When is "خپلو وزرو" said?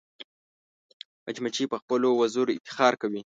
1.81-2.55